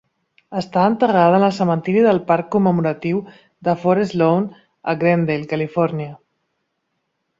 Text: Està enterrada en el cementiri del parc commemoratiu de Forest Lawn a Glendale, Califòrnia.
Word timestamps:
Està 0.59 0.83
enterrada 0.91 1.37
en 1.41 1.45
el 1.47 1.51
cementiri 1.57 2.01
del 2.07 2.21
parc 2.31 2.49
commemoratiu 2.55 3.19
de 3.69 3.77
Forest 3.83 4.17
Lawn 4.23 4.49
a 4.95 4.99
Glendale, 5.05 5.49
Califòrnia. 5.53 6.15